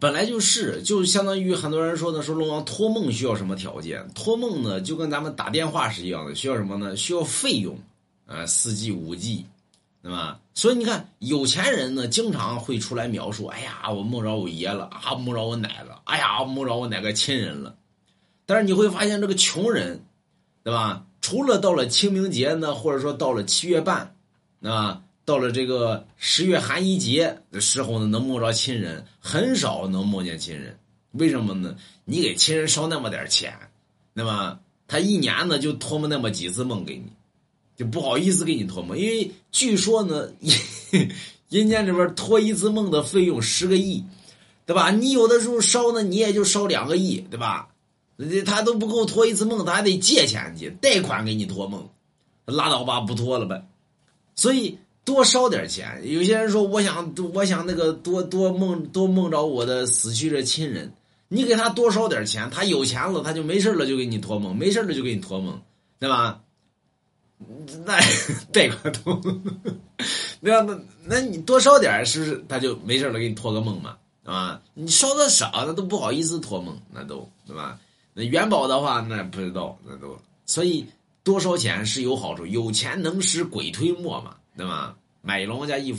[0.00, 4.08] 本来就是，就相当于很多人说的说龙王托梦需要什么条件？
[4.14, 6.96] 托梦呢，就跟咱们打电话是一样的，需要什么呢？
[6.96, 7.78] 需要费用，
[8.24, 9.44] 啊，四 G、五 G，
[10.02, 10.40] 对吧？
[10.54, 17.76] 所以你看，有钱人呢，经常会出来描述：“哎呀，我梦着我爷了啊，梦着我奶了，哎呀，梦着我哪个亲人了。”
[18.46, 20.02] 但是你会发现，这个穷人，
[20.64, 21.04] 对吧？
[21.20, 24.16] 除了到了清明节呢，或者说到了七月半，
[24.62, 25.02] 啊。
[25.24, 30.76] 到了这个十月寒衣节的时候呢，能梦着亲人，很少能梦见亲人。
[31.12, 31.76] 为什么呢？
[32.04, 33.56] 你给亲人烧那么点钱，
[34.12, 37.12] 那么他一年呢就托梦那么几次梦给你，
[37.76, 38.98] 就不好意思给你托梦。
[38.98, 40.30] 因为据说呢，
[41.48, 44.04] 阴间这边托一次梦的费用十个亿，
[44.66, 44.90] 对吧？
[44.90, 47.68] 你有的时候烧呢，你也就烧两个亿，对吧？
[48.44, 51.88] 他都不够托一次梦，他还得借钱去贷款给你托梦，
[52.46, 53.64] 拉倒吧，不托了呗。
[54.34, 54.76] 所以。
[55.04, 60.92] 多烧点钱，有些人说我想我想那个多多梦多梦着我的死去的亲人，
[61.28, 65.60] 你给他多烧点钱，他有钱了他就没事了就给你托梦，没事了就给你托梦，
[65.98, 66.40] 对吧？
[67.86, 67.98] 那
[68.52, 69.18] 贷款托，
[70.40, 74.60] 那那那你多烧点是不是他就没事了给你托个梦嘛，啊？
[74.74, 77.78] 你烧的少那都不好意思托梦，那都对吧？
[78.12, 80.86] 那元宝的话那不知道那都，所以
[81.24, 84.96] 多烧钱是有好处，有钱能使鬼推磨嘛，对吗？
[85.22, 85.98] 买龙家衣服。